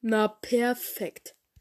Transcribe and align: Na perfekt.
Na 0.00 0.28
perfekt. 0.28 1.34